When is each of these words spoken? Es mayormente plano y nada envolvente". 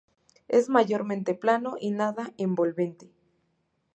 Es 0.47 0.67
mayormente 0.67 1.35
plano 1.35 1.75
y 1.79 1.91
nada 1.91 2.33
envolvente". 2.39 3.11